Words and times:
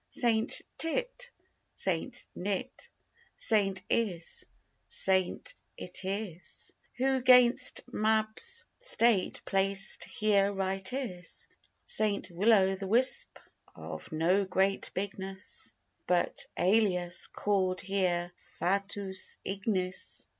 Saint 0.09 0.63
Tit, 0.79 1.29
Saint 1.75 2.25
Nit, 2.33 2.89
Saint 3.37 3.83
Is, 3.87 4.47
Saint 4.89 5.53
Itis, 5.79 6.73
Who 6.97 7.21
'gainst 7.21 7.83
Mab's 7.85 8.65
state 8.79 9.41
placed 9.45 10.05
here 10.05 10.51
right 10.51 10.91
is. 10.91 11.47
Saint 11.85 12.31
Will 12.31 12.51
o' 12.51 12.75
th' 12.75 12.87
Wisp, 12.89 13.37
of 13.75 14.11
no 14.11 14.43
great 14.43 14.89
bigness, 14.95 15.75
But, 16.07 16.47
alias, 16.57 17.27
call'd 17.27 17.81
here 17.81 18.31
FATUUS 18.59 19.37
IGNIS. 19.45 20.25